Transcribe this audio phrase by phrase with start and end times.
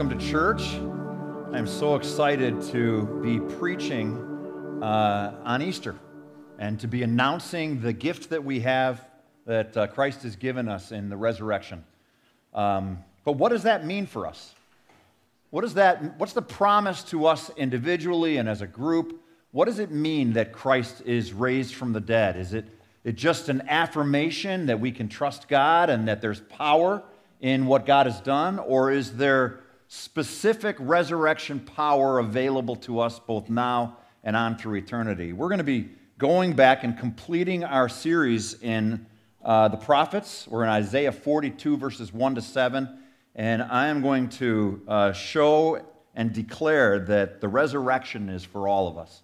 [0.00, 0.74] welcome to church.
[1.52, 4.16] I'm so excited to be preaching
[4.82, 5.96] uh, on Easter
[6.58, 9.04] and to be announcing the gift that we have
[9.46, 11.84] that uh, Christ has given us in the resurrection.
[12.54, 14.54] Um, but what does that mean for us?
[15.50, 16.18] What is that?
[16.18, 19.20] What's the promise to us individually and as a group?
[19.50, 22.36] What does it mean that Christ is raised from the dead?
[22.36, 22.68] Is it,
[23.02, 27.02] it just an affirmation that we can trust God and that there's power
[27.40, 28.60] in what God has done?
[28.60, 35.32] Or is there specific resurrection power available to us both now and on through eternity?
[35.32, 39.04] We're going to be going back and completing our series in
[39.44, 40.46] uh, the prophets.
[40.46, 43.00] We're in Isaiah 42, verses 1 to 7.
[43.34, 45.84] And I am going to uh, show
[46.14, 49.22] and declare that the resurrection is for all of us,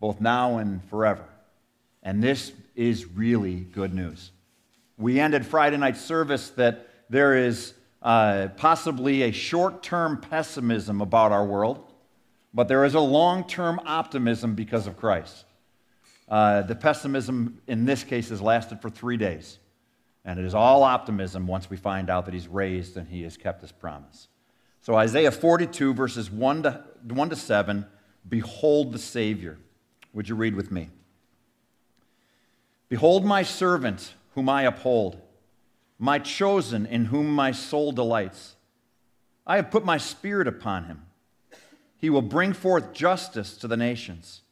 [0.00, 1.24] both now and forever.
[2.02, 4.30] And this is really good news.
[4.96, 11.32] We ended Friday night service that there is uh, possibly a short term pessimism about
[11.32, 11.92] our world,
[12.52, 15.44] but there is a long term optimism because of Christ.
[16.28, 19.58] Uh, the pessimism in this case has lasted for three days,
[20.24, 23.36] and it is all optimism once we find out that He's raised and He has
[23.36, 24.28] kept His promise.
[24.80, 27.86] So, Isaiah 42, verses 1 to, 1 to 7
[28.28, 29.58] Behold the Savior.
[30.12, 30.90] Would you read with me?
[32.88, 35.20] Behold my servant, whom I uphold
[35.98, 38.56] my chosen in whom my soul delights.
[39.46, 41.02] I have put my spirit upon him.
[41.96, 44.42] He will bring forth justice to the nations.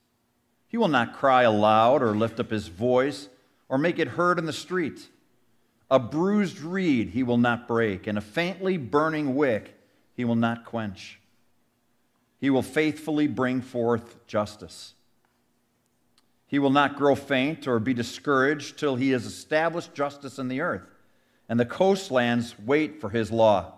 [0.69, 3.29] He will not cry aloud or lift up his voice
[3.69, 5.09] or make it heard in the street.
[5.93, 9.79] A bruised reed he will not break, and a faintly burning wick
[10.17, 11.21] he will not quench.
[12.41, 14.95] He will faithfully bring forth justice.
[16.47, 20.63] He will not grow faint or be discouraged till he has established justice in the
[20.63, 20.89] earth
[21.53, 23.75] and the coastlands wait for his law.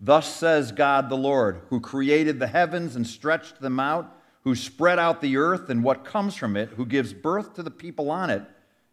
[0.00, 4.10] Thus says God the Lord, who created the heavens and stretched them out,
[4.44, 7.70] who spread out the earth and what comes from it, who gives birth to the
[7.70, 8.42] people on it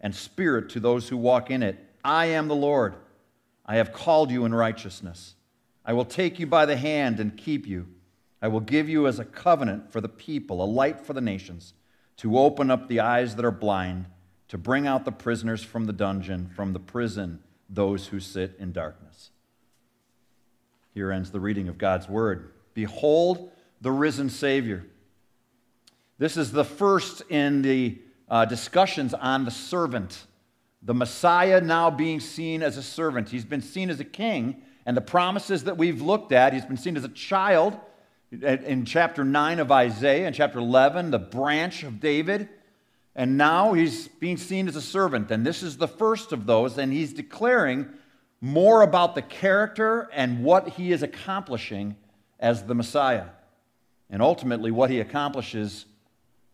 [0.02, 1.85] and spirit to those who walk in it.
[2.06, 2.96] I am the Lord.
[3.66, 5.34] I have called you in righteousness.
[5.84, 7.88] I will take you by the hand and keep you.
[8.42, 11.74] I will give you as a covenant for the people, a light for the nations,
[12.18, 14.06] to open up the eyes that are blind,
[14.50, 18.72] to bring out the prisoners from the dungeon, from the prison those who sit in
[18.72, 19.32] darkness.
[20.94, 22.52] Here ends the reading of God's word.
[22.76, 23.52] Behold
[23.82, 24.86] the risen Savior.
[26.20, 28.00] This is the first in the
[28.30, 30.26] uh, discussions on the servant.
[30.86, 33.30] The Messiah now being seen as a servant.
[33.30, 36.78] He's been seen as a king, and the promises that we've looked at, he's been
[36.78, 37.78] seen as a child
[38.32, 42.50] in chapter 9 of Isaiah, in chapter 11, the branch of David.
[43.16, 45.32] And now he's being seen as a servant.
[45.32, 46.78] And this is the first of those.
[46.78, 47.88] And he's declaring
[48.42, 51.96] more about the character and what he is accomplishing
[52.40, 53.28] as the Messiah.
[54.10, 55.86] And ultimately, what he accomplishes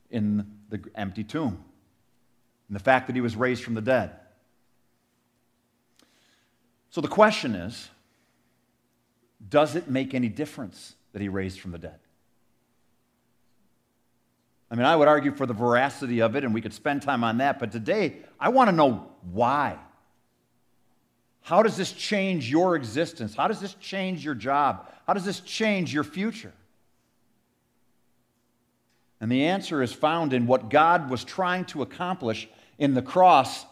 [0.09, 1.63] in the empty tomb.
[2.69, 4.11] And the fact that he was raised from the dead.
[6.91, 7.89] So the question is
[9.49, 11.99] does it make any difference that he raised from the dead?
[14.69, 17.23] I mean, I would argue for the veracity of it, and we could spend time
[17.23, 19.77] on that, but today I want to know why.
[21.41, 23.35] How does this change your existence?
[23.35, 24.89] How does this change your job?
[25.07, 26.53] How does this change your future?
[29.19, 32.47] And the answer is found in what God was trying to accomplish
[32.77, 33.65] in the cross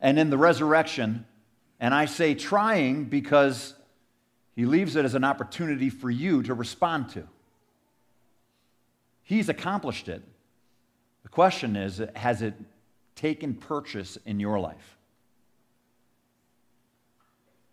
[0.00, 1.26] and in the resurrection.
[1.84, 3.74] And I say trying because
[4.56, 7.28] he leaves it as an opportunity for you to respond to.
[9.22, 10.22] He's accomplished it.
[11.24, 12.54] The question is has it
[13.16, 14.96] taken purchase in your life?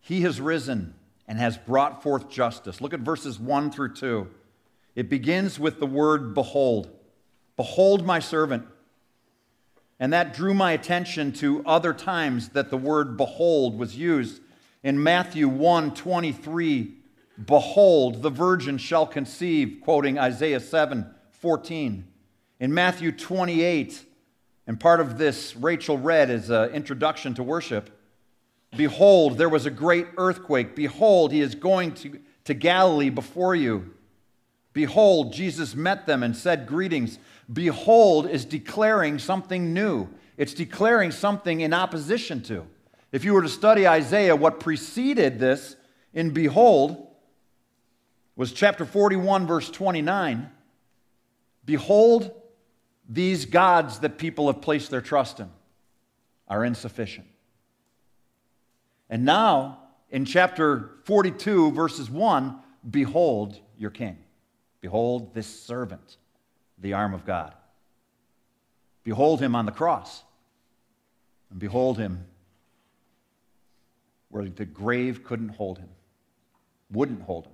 [0.01, 0.93] He has risen
[1.25, 2.81] and has brought forth justice.
[2.81, 4.27] Look at verses 1 through 2.
[4.93, 6.89] It begins with the word behold.
[7.55, 8.65] Behold my servant.
[10.01, 14.41] And that drew my attention to other times that the word behold was used.
[14.81, 16.95] In Matthew 1 23,
[17.45, 22.07] behold, the virgin shall conceive, quoting Isaiah 7 14.
[22.59, 24.03] In Matthew 28,
[24.65, 27.91] and part of this Rachel read as an introduction to worship
[28.75, 30.75] Behold, there was a great earthquake.
[30.75, 33.93] Behold, he is going to, to Galilee before you.
[34.73, 37.19] Behold, Jesus met them and said, Greetings.
[37.51, 40.07] Behold is declaring something new,
[40.37, 42.65] it's declaring something in opposition to.
[43.11, 45.75] If you were to study Isaiah, what preceded this
[46.13, 47.07] in Behold
[48.35, 50.49] was chapter 41, verse 29.
[51.65, 52.31] Behold,
[53.07, 55.49] these gods that people have placed their trust in
[56.47, 57.27] are insufficient.
[59.09, 62.55] And now, in chapter 42, verses 1,
[62.89, 64.17] behold your king.
[64.79, 66.17] Behold this servant,
[66.81, 67.53] the arm of God.
[69.03, 70.23] Behold him on the cross.
[71.49, 72.25] And behold him
[74.29, 75.89] where the grave couldn't hold him,
[76.89, 77.53] wouldn't hold him.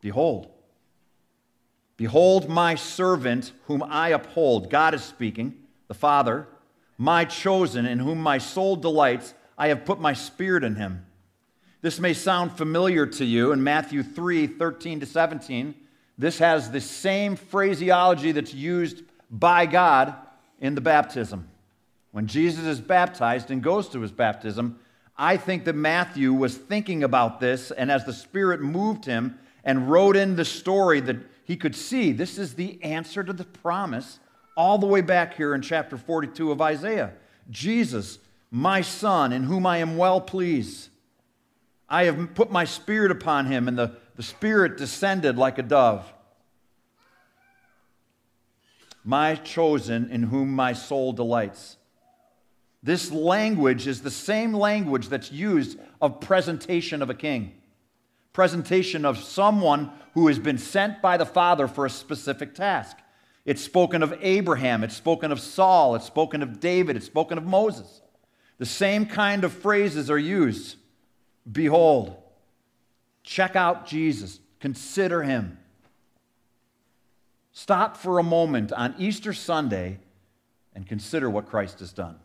[0.00, 0.48] Behold,
[1.96, 4.70] behold my servant whom I uphold.
[4.70, 5.54] God is speaking,
[5.88, 6.48] the Father,
[6.96, 9.34] my chosen, in whom my soul delights.
[9.56, 11.04] I have put my spirit in him.
[11.80, 15.74] This may sound familiar to you in Matthew 3 13 to 17.
[16.16, 20.14] This has the same phraseology that's used by God
[20.60, 21.48] in the baptism.
[22.12, 24.78] When Jesus is baptized and goes to his baptism,
[25.16, 29.90] I think that Matthew was thinking about this, and as the Spirit moved him and
[29.90, 34.18] wrote in the story that he could see, this is the answer to the promise
[34.56, 37.12] all the way back here in chapter 42 of Isaiah.
[37.50, 38.18] Jesus,
[38.50, 40.88] my Son, in whom I am well pleased.
[41.88, 46.10] I have put my Spirit upon him, and the, the Spirit descended like a dove.
[49.04, 51.76] My chosen, in whom my soul delights.
[52.82, 57.52] This language is the same language that's used of presentation of a king.
[58.32, 62.96] Presentation of someone who has been sent by the Father for a specific task.
[63.44, 67.44] It's spoken of Abraham, it's spoken of Saul, it's spoken of David, it's spoken of
[67.44, 68.00] Moses.
[68.58, 70.76] The same kind of phrases are used.
[71.50, 72.16] Behold,
[73.24, 75.58] check out Jesus, consider him.
[77.52, 79.98] Stop for a moment on Easter Sunday
[80.74, 82.16] and consider what Christ has done.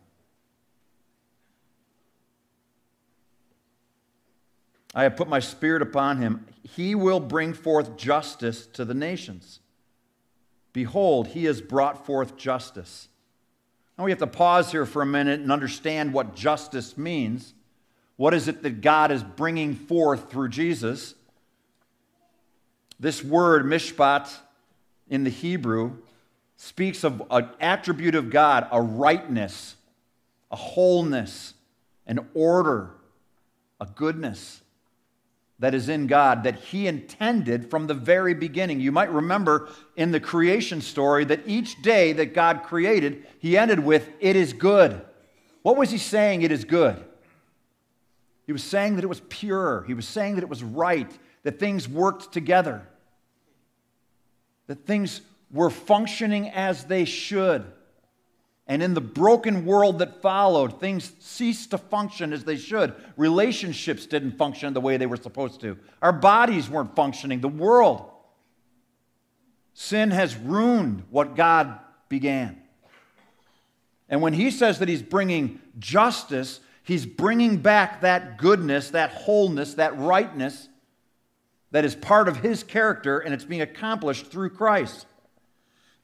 [4.94, 6.46] I have put my spirit upon him.
[6.62, 9.60] He will bring forth justice to the nations.
[10.72, 13.08] Behold, he has brought forth justice.
[13.96, 17.54] Now we have to pause here for a minute and understand what justice means.
[18.20, 21.14] What is it that God is bringing forth through Jesus?
[22.98, 24.30] This word, mishpat,
[25.08, 25.96] in the Hebrew,
[26.58, 29.74] speaks of an attribute of God, a rightness,
[30.50, 31.54] a wholeness,
[32.06, 32.90] an order,
[33.80, 34.60] a goodness
[35.58, 38.80] that is in God that He intended from the very beginning.
[38.80, 43.80] You might remember in the creation story that each day that God created, He ended
[43.80, 45.00] with, It is good.
[45.62, 46.42] What was He saying?
[46.42, 47.02] It is good.
[48.50, 51.08] He was saying that it was pure, He was saying that it was right,
[51.44, 52.82] that things worked together,
[54.66, 55.20] that things
[55.52, 57.64] were functioning as they should.
[58.66, 62.92] And in the broken world that followed, things ceased to function as they should.
[63.16, 65.78] Relationships didn't function the way they were supposed to.
[66.02, 67.40] Our bodies weren't functioning.
[67.40, 68.10] The world.
[69.74, 72.60] Sin has ruined what God began.
[74.08, 76.58] And when he says that he's bringing justice,
[76.90, 80.68] he's bringing back that goodness, that wholeness, that rightness
[81.70, 85.06] that is part of his character, and it's being accomplished through Christ.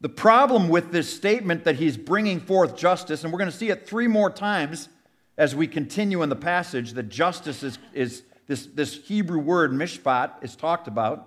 [0.01, 3.71] The problem with this statement that he's bringing forth justice, and we're going to see
[3.71, 4.89] it three more times
[5.37, 10.35] as we continue in the passage, that justice is, is this, this Hebrew word, mishpat,
[10.41, 11.27] is talked about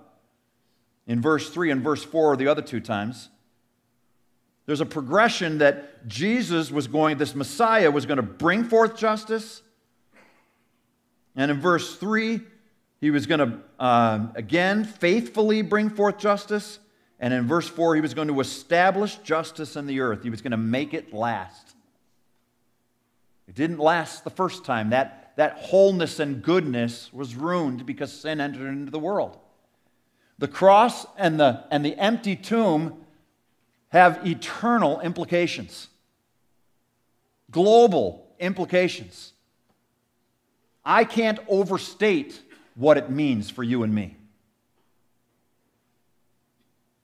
[1.06, 3.28] in verse 3 and verse 4, the other two times.
[4.70, 9.62] There's a progression that Jesus was going, this Messiah was going to bring forth justice.
[11.34, 12.40] And in verse 3,
[13.00, 16.78] he was going to, uh, again, faithfully bring forth justice.
[17.18, 20.22] And in verse 4, he was going to establish justice in the earth.
[20.22, 21.74] He was going to make it last.
[23.48, 24.90] It didn't last the first time.
[24.90, 29.36] That, that wholeness and goodness was ruined because sin entered into the world.
[30.38, 33.04] The cross and the, and the empty tomb
[33.90, 35.88] have eternal implications,
[37.50, 39.32] global implications.
[40.84, 42.40] I can't overstate
[42.74, 44.16] what it means for you and me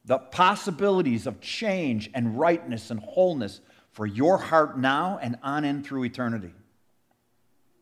[0.06, 5.82] the possibilities of change and rightness and wholeness for your heart now and on in
[5.82, 6.52] through eternity.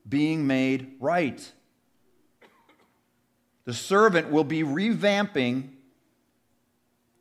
[0.08, 1.52] Being made right.
[3.66, 5.68] The servant will be revamping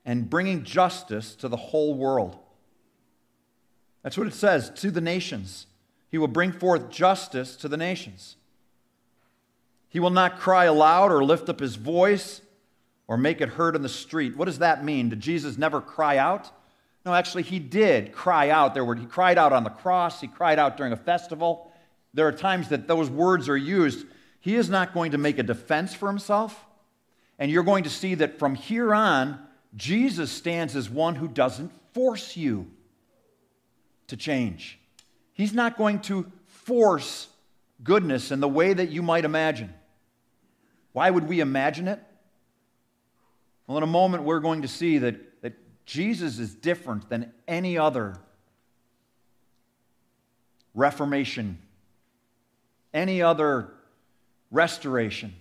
[0.06, 2.38] and bringing justice to the whole world.
[4.04, 5.66] That's what it says to the nations.
[6.12, 8.36] He will bring forth justice to the nations.
[9.90, 12.42] He will not cry aloud or lift up his voice
[13.08, 14.36] or make it heard in the street.
[14.36, 15.10] What does that mean?
[15.10, 16.52] Did Jesus never cry out?
[17.06, 18.74] No, actually, he did cry out.
[18.74, 21.72] There were, he cried out on the cross, he cried out during a festival.
[22.14, 24.06] There are times that those words are used.
[24.40, 26.66] He is not going to make a defense for himself,
[27.40, 29.40] And you're going to see that from here on,
[29.76, 32.68] Jesus stands as one who doesn't force you
[34.08, 34.80] to change.
[35.34, 37.28] He's not going to force
[37.84, 39.74] goodness in the way that you might imagine.
[40.92, 42.00] Why would we imagine it?
[43.66, 45.54] Well, in a moment, we're going to see that, that
[45.86, 48.16] Jesus is different than any other
[50.76, 51.58] reformation,
[52.94, 53.72] any other
[54.52, 55.34] restoration,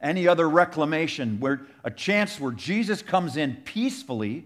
[0.00, 4.44] any other reclamation, where a chance where Jesus comes in peacefully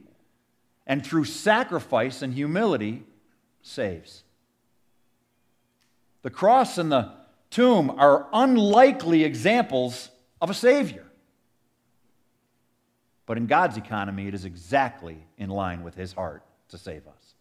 [0.87, 3.03] and through sacrifice and humility
[3.63, 4.25] saves.
[6.23, 7.13] The cross and the
[7.51, 11.07] tomb are unlikely examples of a Savior.
[13.27, 17.35] But in God's economy, it is exactly in line with His heart to save us.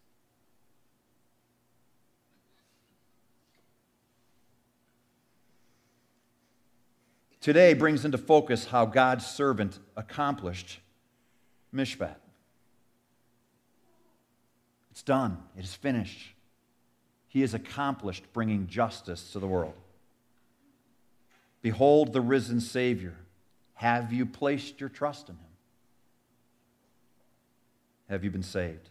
[7.42, 10.80] Today brings into focus how God's servant accomplished
[11.74, 12.18] Mishpat.
[14.92, 16.34] It's done, it is finished.
[17.28, 19.76] He has accomplished bringing justice to the world.
[21.62, 23.16] Behold the risen Savior.
[23.76, 25.42] Have you placed your trust in him?
[28.10, 28.90] Have you been saved?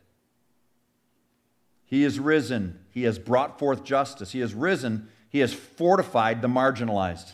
[1.85, 2.79] He is risen.
[2.91, 4.33] He has brought forth justice.
[4.33, 5.09] He has risen.
[5.29, 7.33] He has fortified the marginalized.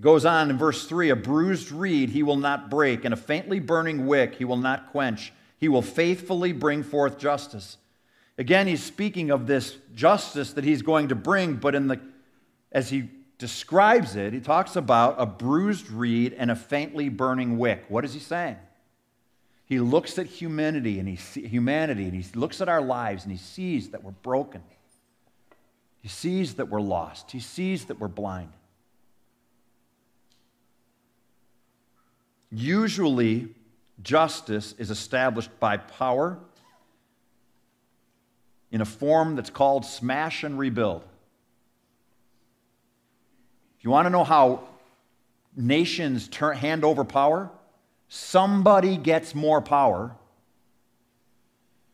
[0.00, 3.18] He goes on in verse 3 A bruised reed he will not break, and a
[3.18, 5.30] faintly burning wick he will not quench.
[5.58, 7.76] He will faithfully bring forth justice.
[8.38, 12.00] Again, he's speaking of this justice that he's going to bring, but in the,
[12.72, 17.84] as he describes it, he talks about a bruised reed and a faintly burning wick.
[17.88, 18.56] What is he saying?
[19.66, 23.36] He looks at humanity and he humanity and he looks at our lives and he
[23.36, 24.62] sees that we're broken.
[26.00, 27.32] He sees that we're lost.
[27.32, 28.54] He sees that we're blind.
[32.50, 33.48] Usually,
[34.02, 36.38] justice is established by power
[38.72, 41.02] in a form that's called smash and rebuild.
[43.78, 44.68] If you want to know how
[45.56, 47.50] nations turn, hand over power,
[48.08, 50.16] somebody gets more power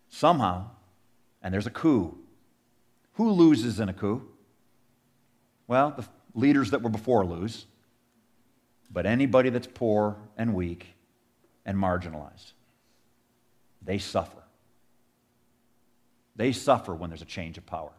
[0.08, 0.70] somehow,
[1.42, 2.16] and there's a coup.
[3.14, 4.22] Who loses in a coup?
[5.68, 7.66] Well, the leaders that were before lose.
[8.90, 10.94] But anybody that's poor and weak
[11.64, 12.52] and marginalized,
[13.82, 14.42] they suffer.
[16.36, 17.92] They suffer when there's a change of power.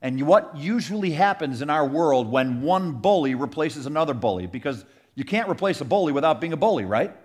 [0.00, 5.24] And what usually happens in our world when one bully replaces another bully, because you
[5.24, 7.16] can't replace a bully without being a bully, right?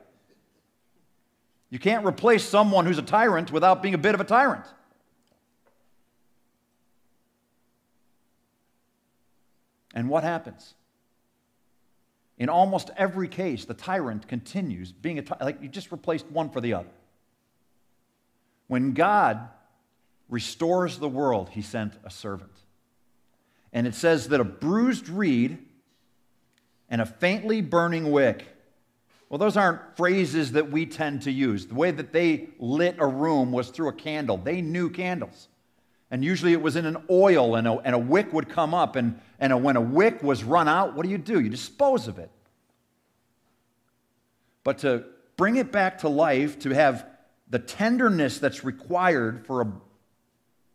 [1.70, 4.66] You can't replace someone who's a tyrant without being a bit of a tyrant.
[9.94, 10.74] And what happens?
[12.38, 16.50] In almost every case, the tyrant continues being a tyrant, like you just replaced one
[16.50, 16.90] for the other.
[18.68, 19.50] When God
[20.30, 22.52] restores the world, he sent a servant.
[23.72, 25.60] And it says that a bruised reed
[26.90, 28.48] and a faintly burning wick.
[29.30, 31.66] Well, those aren't phrases that we tend to use.
[31.66, 34.38] The way that they lit a room was through a candle.
[34.38, 35.48] They knew candles.
[36.14, 38.96] And usually it was in an oil, and a, and a wick would come up.
[38.96, 41.40] And, and a, when a wick was run out, what do you do?
[41.40, 42.30] You dispose of it.
[44.64, 45.06] But to
[45.38, 47.08] bring it back to life, to have
[47.50, 49.72] the tenderness that's required for a,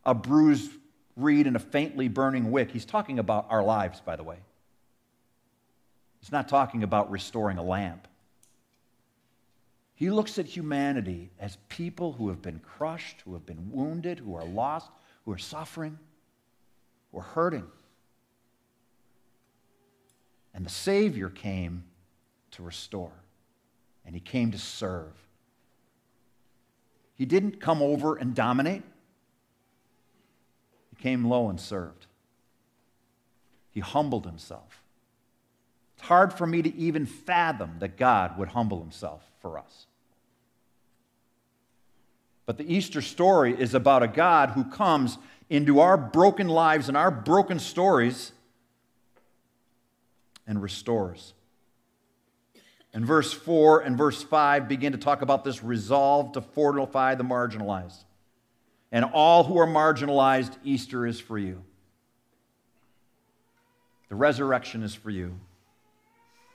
[0.07, 0.73] a bruised
[1.15, 4.39] reed and a faintly burning wick, he's talking about our lives, by the way.
[6.19, 8.09] He's not talking about restoring a lamp.
[9.95, 14.35] He looks at humanity as people who have been crushed, who have been wounded, who
[14.35, 14.91] are lost,
[15.29, 15.99] who are suffering,
[17.13, 17.67] who are hurting.
[20.55, 21.85] And the Savior came
[22.53, 23.13] to restore,
[24.07, 25.13] and He came to serve.
[27.15, 28.85] He didn't come over and dominate,
[30.89, 32.07] He came low and served.
[33.71, 34.83] He humbled Himself.
[35.99, 39.88] It's hard for me to even fathom that God would humble Himself for us.
[42.49, 45.19] But the Easter story is about a God who comes
[45.51, 48.33] into our broken lives and our broken stories
[50.47, 51.35] and restores.
[52.95, 57.23] And verse 4 and verse 5 begin to talk about this resolve to fortify the
[57.23, 58.05] marginalized.
[58.91, 61.63] And all who are marginalized, Easter is for you.
[64.09, 65.39] The resurrection is for you.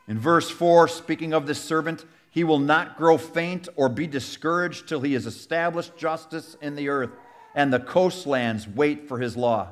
[0.08, 4.88] In verse 4, speaking of this servant, he will not grow faint or be discouraged
[4.88, 7.12] till he has established justice in the earth,
[7.54, 9.70] and the coastlands wait for his law.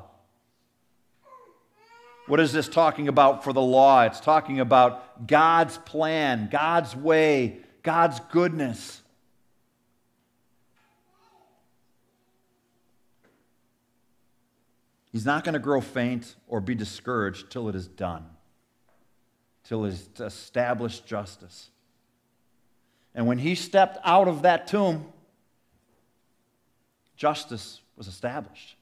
[2.28, 4.04] What is this talking about for the law?
[4.04, 9.02] It's talking about God's plan, God's way, God's goodness.
[15.10, 18.24] He's not going to grow faint or be discouraged till it is done,
[19.64, 21.71] till it is established justice.
[23.14, 25.12] And when he stepped out of that tomb,
[27.16, 28.76] justice was established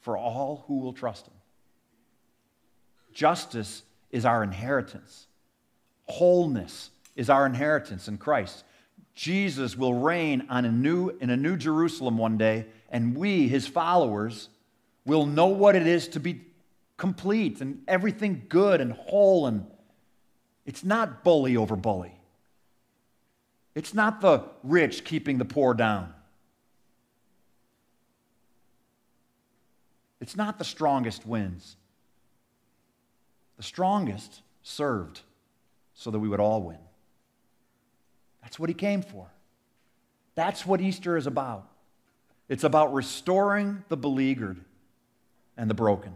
[0.00, 1.34] for all who will trust him.
[3.12, 5.26] Justice is our inheritance,
[6.06, 8.64] wholeness is our inheritance in Christ.
[9.14, 13.66] Jesus will reign on a new, in a new Jerusalem one day, and we, his
[13.66, 14.50] followers,
[15.06, 16.42] will know what it is to be
[16.98, 19.46] complete and everything good and whole.
[19.46, 19.66] And
[20.66, 22.12] it's not bully over bully,
[23.76, 26.12] it's not the rich keeping the poor down.
[30.18, 31.76] It's not the strongest wins.
[33.58, 35.20] The strongest served
[35.94, 36.78] so that we would all win.
[38.42, 39.30] That's what he came for.
[40.36, 41.68] That's what Easter is about.
[42.48, 44.58] It's about restoring the beleaguered
[45.56, 46.14] and the broken.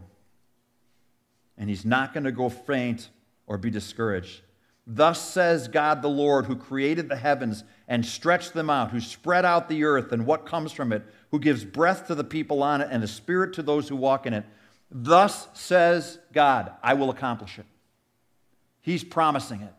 [1.59, 3.09] And he's not going to go faint
[3.45, 4.41] or be discouraged.
[4.93, 9.45] Thus says God the Lord, who created the heavens and stretched them out, who spread
[9.45, 12.81] out the earth and what comes from it, who gives breath to the people on
[12.81, 14.45] it and the spirit to those who walk in it.
[14.89, 17.65] Thus says God, I will accomplish it.
[18.81, 19.73] He's promising it.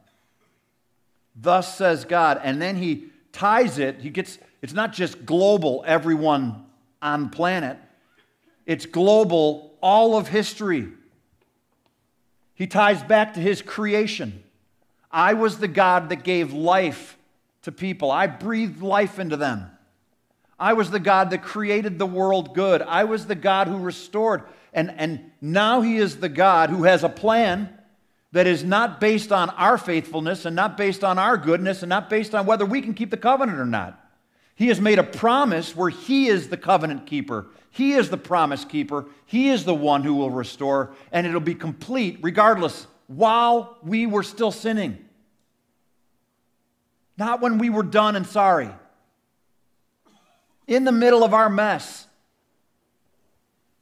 [1.34, 2.40] Thus says God.
[2.42, 6.64] And then he ties it, he gets, it's not just global, everyone
[7.02, 7.78] on planet
[8.66, 10.88] it's global, all of history.
[12.54, 14.42] He ties back to his creation.
[15.12, 17.18] I was the God that gave life
[17.62, 19.70] to people, I breathed life into them.
[20.58, 22.82] I was the God that created the world good.
[22.82, 24.44] I was the God who restored.
[24.72, 27.68] And, and now He is the God who has a plan
[28.30, 32.08] that is not based on our faithfulness and not based on our goodness and not
[32.08, 33.98] based on whether we can keep the covenant or not.
[34.54, 37.46] He has made a promise where He is the covenant keeper.
[37.70, 39.06] He is the promise keeper.
[39.26, 44.22] He is the one who will restore, and it'll be complete regardless while we were
[44.22, 45.01] still sinning.
[47.16, 48.70] Not when we were done and sorry.
[50.66, 52.06] In the middle of our mess,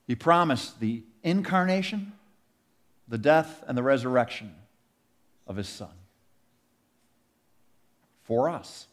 [0.06, 2.12] He promised the incarnation,
[3.08, 4.54] the death, and the resurrection
[5.46, 5.90] of His Son
[8.24, 8.86] for us.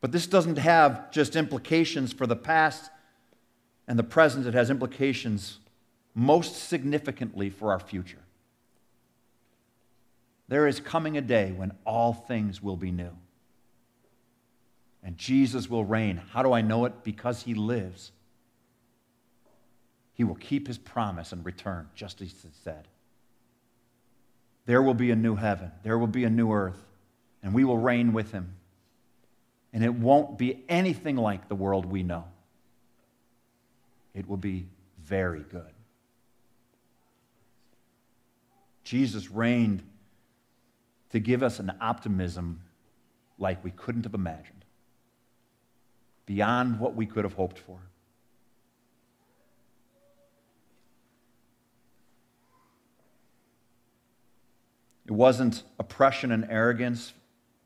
[0.00, 2.90] But this doesn't have just implications for the past
[3.86, 5.58] and the present, it has implications
[6.14, 8.18] most significantly for our future.
[10.52, 13.16] There is coming a day when all things will be new.
[15.02, 16.18] And Jesus will reign.
[16.18, 17.02] How do I know it?
[17.02, 18.12] Because he lives.
[20.12, 22.86] He will keep his promise and return, just as he said.
[24.66, 26.84] There will be a new heaven, there will be a new earth,
[27.42, 28.54] and we will reign with him
[29.72, 32.24] and it won't be anything like the world we know.
[34.12, 34.66] It will be
[35.02, 35.72] very good.
[38.84, 39.82] Jesus reigned
[41.12, 42.60] to give us an optimism
[43.38, 44.64] like we couldn't have imagined,
[46.26, 47.78] beyond what we could have hoped for.
[55.06, 57.12] It wasn't oppression and arrogance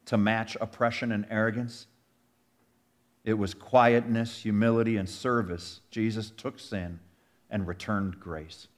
[0.06, 1.86] to match oppression and arrogance.
[3.24, 5.80] It was quietness, humility, and service.
[5.90, 6.98] Jesus took sin
[7.50, 8.68] and returned grace.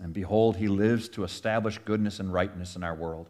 [0.00, 3.28] And behold, he lives to establish goodness and rightness in our world.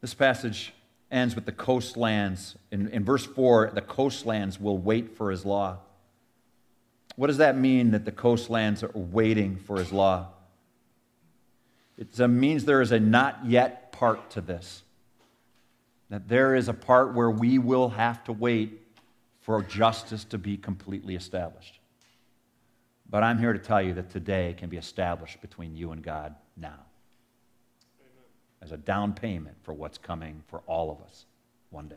[0.00, 0.72] This passage
[1.10, 2.56] ends with the coastlands.
[2.70, 5.78] In, in verse 4, the coastlands will wait for his law.
[7.16, 10.28] What does that mean that the coastlands are waiting for his law?
[11.96, 14.82] It means there is a not yet part to this
[16.10, 18.80] that there is a part where we will have to wait
[19.40, 21.77] for justice to be completely established.
[23.08, 26.34] But I'm here to tell you that today can be established between you and God
[26.56, 26.84] now
[28.00, 28.24] Amen.
[28.60, 31.24] as a down payment for what's coming for all of us
[31.70, 31.96] one day.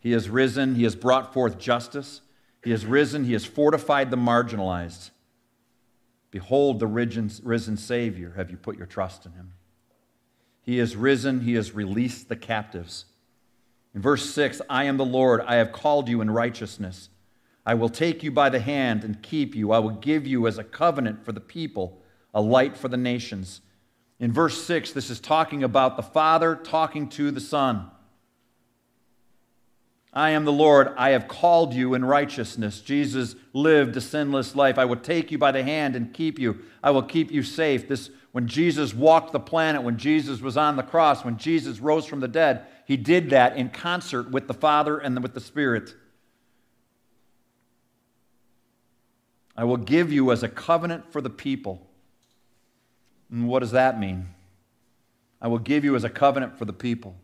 [0.00, 2.20] He has risen, He has brought forth justice.
[2.62, 5.10] He has risen, He has fortified the marginalized.
[6.30, 8.34] Behold the risen, risen Savior.
[8.36, 9.52] Have you put your trust in Him?
[10.66, 13.04] He has risen, he has released the captives.
[13.94, 17.08] In verse 6, I am the Lord, I have called you in righteousness.
[17.66, 19.72] I will take you by the hand and keep you.
[19.72, 22.00] I will give you as a covenant for the people,
[22.32, 23.60] a light for the nations.
[24.20, 27.90] In verse 6, this is talking about the Father talking to the Son.
[30.12, 30.94] I am the Lord.
[30.96, 32.80] I have called you in righteousness.
[32.80, 34.78] Jesus lived a sinless life.
[34.78, 36.60] I will take you by the hand and keep you.
[36.82, 37.88] I will keep you safe.
[37.88, 42.06] This when Jesus walked the planet, when Jesus was on the cross, when Jesus rose
[42.06, 45.94] from the dead, he did that in concert with the Father and with the Spirit.
[49.56, 51.86] I will give you as a covenant for the people.
[53.30, 54.28] And what does that mean?
[55.40, 57.16] I will give you as a covenant for the people.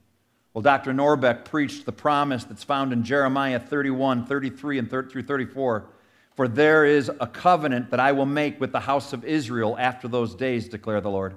[0.54, 0.92] Well, Dr.
[0.92, 5.86] Norbeck preached the promise that's found in Jeremiah 31, 33, and through 34.
[6.34, 10.08] For there is a covenant that I will make with the house of Israel after
[10.08, 11.36] those days, declare the Lord.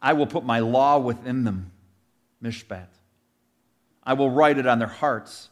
[0.00, 1.72] I will put my law within them,
[2.42, 2.86] Mishpat.
[4.04, 5.50] I will write it on their hearts.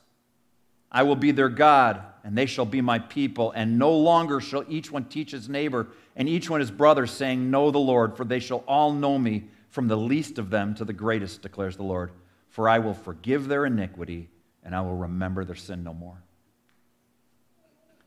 [0.90, 3.52] I will be their God, and they shall be my people.
[3.52, 5.86] And no longer shall each one teach his neighbor
[6.16, 9.44] and each one his brother, saying, Know the Lord, for they shall all know me,
[9.68, 12.10] from the least of them to the greatest, declares the Lord.
[12.48, 14.28] For I will forgive their iniquity,
[14.64, 16.20] and I will remember their sin no more.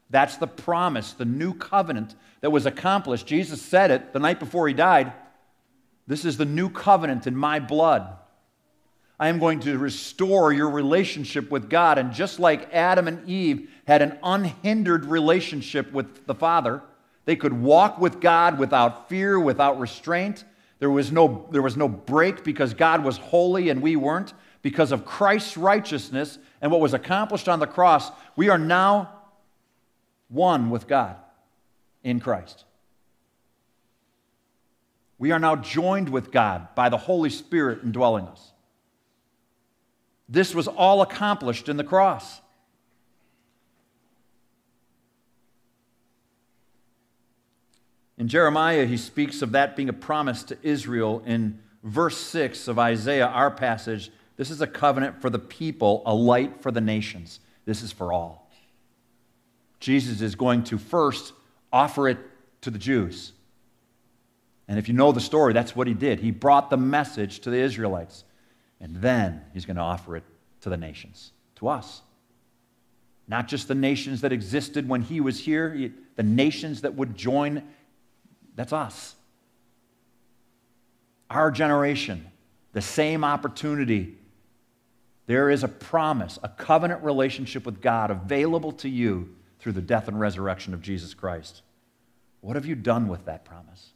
[0.10, 3.26] That's the promise, the new covenant that was accomplished.
[3.26, 5.14] Jesus said it the night before he died.
[6.08, 8.18] This is the new covenant in my blood.
[9.20, 11.98] I am going to restore your relationship with God.
[11.98, 16.82] And just like Adam and Eve had an unhindered relationship with the Father,
[17.26, 20.46] they could walk with God without fear, without restraint.
[20.80, 24.34] There was no, there was no break because God was holy and we weren't.
[24.62, 29.10] Because of Christ's righteousness and what was accomplished on the cross, we are now
[30.30, 31.18] one with God
[32.04, 32.64] in Christ.
[35.18, 38.54] We are now joined with God by the Holy Spirit indwelling us.
[40.30, 42.40] This was all accomplished in the cross.
[48.20, 51.24] In Jeremiah, he speaks of that being a promise to Israel.
[51.26, 56.14] In verse 6 of Isaiah, our passage, this is a covenant for the people, a
[56.14, 57.40] light for the nations.
[57.66, 58.52] This is for all.
[59.80, 61.34] Jesus is going to first
[61.72, 62.18] offer it
[62.62, 63.32] to the Jews.
[64.68, 66.20] And if you know the story, that's what he did.
[66.20, 68.26] He brought the message to the Israelites.
[68.82, 70.24] And then he's going to offer it
[70.62, 72.02] to the nations, to us.
[73.28, 77.64] Not just the nations that existed when he was here, the nations that would join,
[78.56, 79.16] that's us.
[81.30, 82.26] Our generation,
[82.74, 84.18] the same opportunity.
[85.28, 90.08] There is a promise, a covenant relationship with God available to you through the death
[90.08, 91.62] and resurrection of Jesus Christ.
[92.42, 93.90] What have you done with that promise?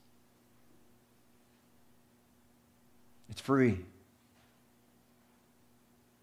[3.29, 3.79] It's free.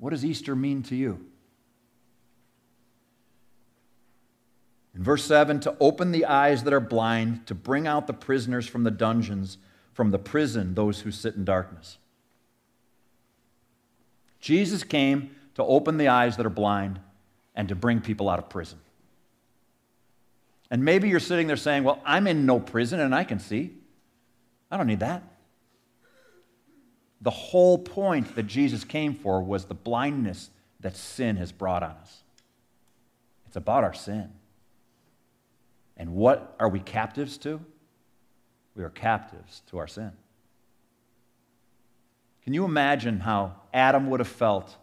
[0.01, 1.25] What does Easter mean to you?
[4.95, 8.67] In verse 7, to open the eyes that are blind, to bring out the prisoners
[8.67, 9.59] from the dungeons,
[9.93, 11.99] from the prison, those who sit in darkness.
[14.41, 16.99] Jesus came to open the eyes that are blind
[17.55, 18.79] and to bring people out of prison.
[20.71, 23.75] And maybe you're sitting there saying, Well, I'm in no prison and I can see.
[24.71, 25.23] I don't need that.
[27.21, 31.91] The whole point that Jesus came for was the blindness that sin has brought on
[31.91, 32.23] us.
[33.47, 34.31] It's about our sin.
[35.97, 37.61] And what are we captives to?
[38.75, 40.13] We are captives to our sin.
[42.45, 44.77] Can you imagine how Adam would have felt?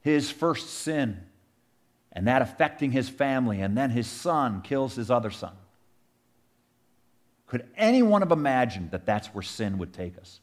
[0.00, 1.20] His first sin
[2.12, 5.54] and that affecting his family, and then his son kills his other son.
[7.52, 10.40] Could anyone have imagined that that's where sin would take us?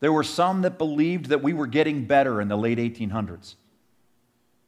[0.00, 3.54] There were some that believed that we were getting better in the late 1800s,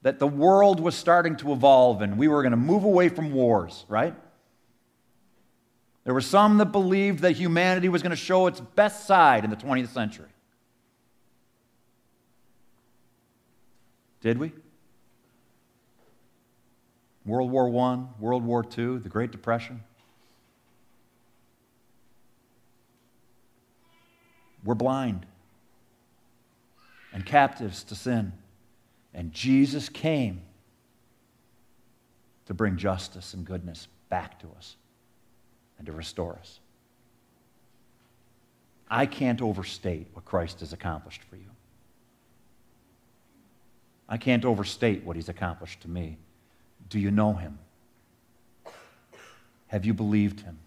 [0.03, 3.33] that the world was starting to evolve and we were going to move away from
[3.33, 4.15] wars, right?
[6.05, 9.51] There were some that believed that humanity was going to show its best side in
[9.51, 10.29] the 20th century.
[14.21, 14.53] Did we?
[17.27, 19.83] World War I, World War II, the Great Depression.
[24.65, 25.27] We're blind
[27.13, 28.33] and captives to sin.
[29.13, 30.43] And Jesus came
[32.47, 34.77] to bring justice and goodness back to us
[35.79, 36.61] and to restore us.
[38.89, 41.51] I can't overstate what Christ has accomplished for you.
[44.09, 46.19] I can't overstate what he's accomplished to me.
[46.89, 47.59] Do you know him?
[49.69, 50.59] Have you believed him?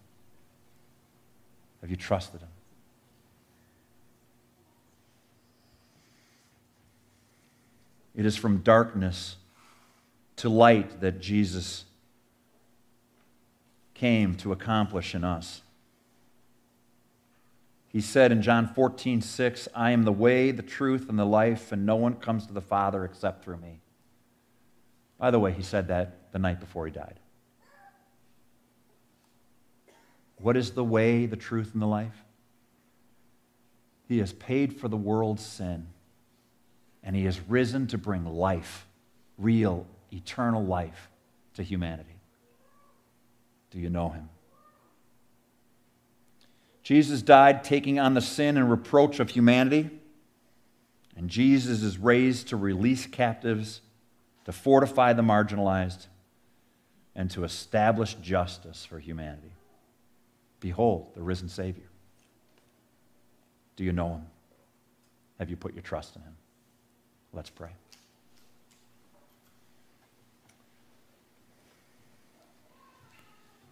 [1.80, 2.48] Have you trusted him?
[8.14, 9.36] It is from darkness
[10.36, 11.84] to light that Jesus
[13.94, 15.62] came to accomplish in us.
[17.88, 21.72] He said in John 14, 6, I am the way, the truth, and the life,
[21.72, 23.80] and no one comes to the Father except through me.
[25.20, 27.20] By the way, he said that the night before he died.
[30.38, 32.24] What is the way, the truth, and the life?
[34.08, 35.88] He has paid for the world's sin,
[37.04, 38.88] and he has risen to bring life,
[39.36, 41.10] real, eternal life,
[41.54, 42.16] to humanity.
[43.70, 44.30] Do you know him?
[46.82, 49.90] Jesus died taking on the sin and reproach of humanity,
[51.14, 53.82] and Jesus is raised to release captives,
[54.50, 56.08] to fortify the marginalized,
[57.14, 59.52] and to establish justice for humanity.
[60.58, 61.88] Behold, the risen Savior.
[63.76, 64.26] Do you know him?
[65.38, 66.34] Have you put your trust in him?
[67.32, 67.68] Let's pray.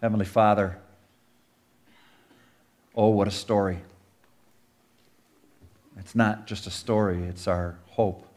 [0.00, 0.78] Heavenly Father,
[2.94, 3.80] oh, what a story.
[5.98, 8.27] It's not just a story, it's our hope,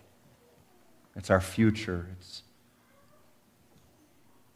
[1.16, 2.08] it's our future.
[2.14, 2.44] It's,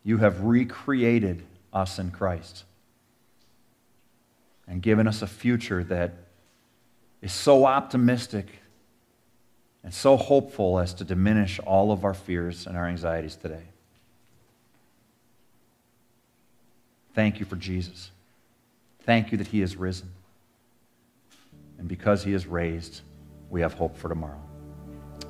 [0.03, 2.63] you have recreated us in Christ
[4.67, 6.13] and given us a future that
[7.21, 8.47] is so optimistic
[9.83, 13.63] and so hopeful as to diminish all of our fears and our anxieties today.
[17.13, 18.11] Thank you for Jesus.
[19.03, 20.09] Thank you that he is risen.
[21.77, 23.01] And because he is raised,
[23.49, 24.41] we have hope for tomorrow.